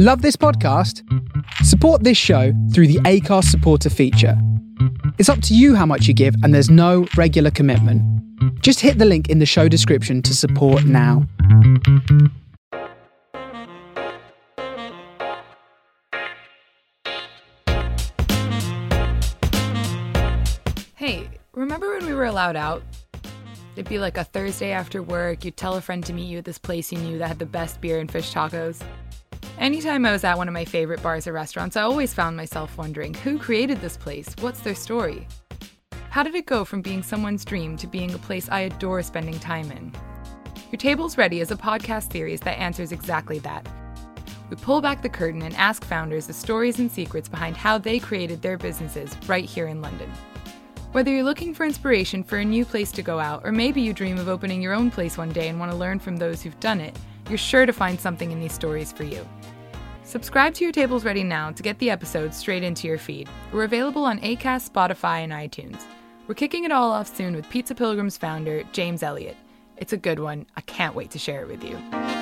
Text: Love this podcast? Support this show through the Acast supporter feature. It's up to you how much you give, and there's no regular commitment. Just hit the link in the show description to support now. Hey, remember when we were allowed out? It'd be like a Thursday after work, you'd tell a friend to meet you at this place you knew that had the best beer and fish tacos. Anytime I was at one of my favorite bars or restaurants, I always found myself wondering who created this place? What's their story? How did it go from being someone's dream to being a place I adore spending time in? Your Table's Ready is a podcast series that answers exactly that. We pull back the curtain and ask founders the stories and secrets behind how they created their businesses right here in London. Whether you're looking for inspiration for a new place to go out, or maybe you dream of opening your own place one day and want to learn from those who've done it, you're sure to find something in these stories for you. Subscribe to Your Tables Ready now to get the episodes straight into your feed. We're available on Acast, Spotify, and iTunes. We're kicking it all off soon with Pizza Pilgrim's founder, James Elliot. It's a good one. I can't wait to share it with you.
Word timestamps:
Love 0.00 0.22
this 0.22 0.36
podcast? 0.36 1.02
Support 1.64 2.04
this 2.04 2.16
show 2.16 2.52
through 2.72 2.86
the 2.86 3.00
Acast 3.00 3.46
supporter 3.46 3.90
feature. 3.90 4.40
It's 5.18 5.28
up 5.28 5.42
to 5.42 5.56
you 5.56 5.74
how 5.74 5.86
much 5.86 6.06
you 6.06 6.14
give, 6.14 6.36
and 6.44 6.54
there's 6.54 6.70
no 6.70 7.08
regular 7.16 7.50
commitment. 7.50 8.00
Just 8.62 8.78
hit 8.78 8.98
the 8.98 9.04
link 9.04 9.28
in 9.28 9.40
the 9.40 9.44
show 9.44 9.66
description 9.66 10.22
to 10.22 10.36
support 10.36 10.84
now. 10.84 11.26
Hey, 20.94 21.28
remember 21.54 21.90
when 21.94 22.06
we 22.06 22.14
were 22.14 22.26
allowed 22.26 22.54
out? 22.54 22.84
It'd 23.74 23.88
be 23.88 23.98
like 23.98 24.16
a 24.16 24.22
Thursday 24.22 24.70
after 24.70 25.02
work, 25.02 25.44
you'd 25.44 25.56
tell 25.56 25.74
a 25.74 25.80
friend 25.80 26.06
to 26.06 26.12
meet 26.12 26.28
you 26.28 26.38
at 26.38 26.44
this 26.44 26.58
place 26.58 26.92
you 26.92 26.98
knew 26.98 27.18
that 27.18 27.26
had 27.26 27.40
the 27.40 27.46
best 27.46 27.80
beer 27.80 27.98
and 27.98 28.08
fish 28.08 28.32
tacos. 28.32 28.80
Anytime 29.58 30.06
I 30.06 30.12
was 30.12 30.22
at 30.22 30.38
one 30.38 30.46
of 30.46 30.54
my 30.54 30.64
favorite 30.64 31.02
bars 31.02 31.26
or 31.26 31.32
restaurants, 31.32 31.76
I 31.76 31.82
always 31.82 32.14
found 32.14 32.36
myself 32.36 32.78
wondering 32.78 33.12
who 33.12 33.40
created 33.40 33.80
this 33.80 33.96
place? 33.96 34.32
What's 34.38 34.60
their 34.60 34.76
story? 34.76 35.26
How 36.10 36.22
did 36.22 36.36
it 36.36 36.46
go 36.46 36.64
from 36.64 36.80
being 36.80 37.02
someone's 37.02 37.44
dream 37.44 37.76
to 37.78 37.88
being 37.88 38.14
a 38.14 38.18
place 38.18 38.48
I 38.48 38.60
adore 38.60 39.02
spending 39.02 39.36
time 39.40 39.72
in? 39.72 39.92
Your 40.70 40.78
Table's 40.78 41.18
Ready 41.18 41.40
is 41.40 41.50
a 41.50 41.56
podcast 41.56 42.12
series 42.12 42.38
that 42.42 42.56
answers 42.56 42.92
exactly 42.92 43.40
that. 43.40 43.66
We 44.48 44.54
pull 44.54 44.80
back 44.80 45.02
the 45.02 45.08
curtain 45.08 45.42
and 45.42 45.56
ask 45.56 45.84
founders 45.84 46.28
the 46.28 46.32
stories 46.34 46.78
and 46.78 46.88
secrets 46.88 47.28
behind 47.28 47.56
how 47.56 47.78
they 47.78 47.98
created 47.98 48.40
their 48.40 48.58
businesses 48.58 49.10
right 49.26 49.44
here 49.44 49.66
in 49.66 49.82
London. 49.82 50.12
Whether 50.92 51.10
you're 51.10 51.22
looking 51.22 51.52
for 51.52 51.66
inspiration 51.66 52.24
for 52.24 52.38
a 52.38 52.44
new 52.44 52.64
place 52.64 52.90
to 52.92 53.02
go 53.02 53.20
out, 53.20 53.42
or 53.44 53.52
maybe 53.52 53.82
you 53.82 53.92
dream 53.92 54.18
of 54.18 54.26
opening 54.26 54.62
your 54.62 54.72
own 54.72 54.90
place 54.90 55.18
one 55.18 55.28
day 55.28 55.48
and 55.48 55.60
want 55.60 55.70
to 55.70 55.76
learn 55.76 55.98
from 55.98 56.16
those 56.16 56.42
who've 56.42 56.58
done 56.60 56.80
it, 56.80 56.96
you're 57.28 57.36
sure 57.36 57.66
to 57.66 57.74
find 57.74 58.00
something 58.00 58.32
in 58.32 58.40
these 58.40 58.54
stories 58.54 58.90
for 58.90 59.04
you. 59.04 59.28
Subscribe 60.02 60.54
to 60.54 60.64
Your 60.64 60.72
Tables 60.72 61.04
Ready 61.04 61.22
now 61.22 61.50
to 61.50 61.62
get 61.62 61.78
the 61.78 61.90
episodes 61.90 62.38
straight 62.38 62.62
into 62.62 62.88
your 62.88 62.96
feed. 62.96 63.28
We're 63.52 63.64
available 63.64 64.06
on 64.06 64.18
Acast, 64.20 64.70
Spotify, 64.70 65.24
and 65.24 65.32
iTunes. 65.32 65.82
We're 66.26 66.34
kicking 66.34 66.64
it 66.64 66.72
all 66.72 66.90
off 66.90 67.14
soon 67.14 67.36
with 67.36 67.50
Pizza 67.50 67.74
Pilgrim's 67.74 68.16
founder, 68.16 68.62
James 68.72 69.02
Elliot. 69.02 69.36
It's 69.76 69.92
a 69.92 69.98
good 69.98 70.18
one. 70.18 70.46
I 70.56 70.62
can't 70.62 70.94
wait 70.94 71.10
to 71.10 71.18
share 71.18 71.42
it 71.42 71.48
with 71.48 71.62
you. 71.62 72.17